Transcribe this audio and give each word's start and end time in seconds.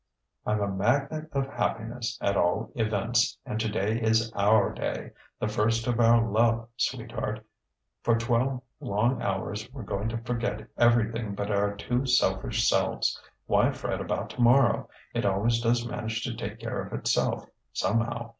"I'm 0.47 0.61
a 0.61 0.67
magnate 0.67 1.25
of 1.31 1.45
happiness, 1.45 2.17
at 2.23 2.35
all 2.35 2.71
events: 2.73 3.37
and 3.45 3.59
today 3.59 4.01
is 4.01 4.31
our 4.33 4.73
day, 4.73 5.11
the 5.39 5.47
first 5.47 5.85
of 5.85 5.99
our 5.99 6.27
love, 6.27 6.67
sweetheart. 6.75 7.45
For 8.01 8.17
twelve 8.17 8.63
long 8.79 9.21
hours 9.21 9.69
we're 9.71 9.83
going 9.83 10.09
to 10.09 10.17
forget 10.23 10.67
everything 10.75 11.35
but 11.35 11.51
our 11.51 11.75
two 11.75 12.07
selfish 12.07 12.67
selves. 12.67 13.21
Why 13.45 13.69
fret 13.69 14.01
about 14.01 14.31
tomorrow? 14.31 14.89
It 15.13 15.23
always 15.23 15.61
does 15.61 15.85
manage 15.87 16.23
to 16.23 16.33
take 16.35 16.57
care 16.57 16.81
of 16.81 16.93
itself, 16.93 17.45
somehow. 17.71 18.29